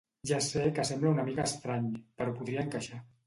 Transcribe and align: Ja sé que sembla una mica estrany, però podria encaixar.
Ja 0.27 0.37
sé 0.45 0.63
que 0.77 0.85
sembla 0.89 1.11
una 1.17 1.27
mica 1.27 1.45
estrany, 1.51 1.91
però 2.21 2.35
podria 2.39 2.65
encaixar. 2.67 3.03